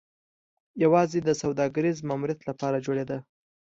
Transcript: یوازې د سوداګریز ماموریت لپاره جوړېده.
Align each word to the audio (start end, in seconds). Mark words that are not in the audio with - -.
یوازې 0.83 1.19
د 1.23 1.29
سوداګریز 1.41 1.97
ماموریت 2.09 2.39
لپاره 2.49 2.77
جوړېده. 2.85 3.17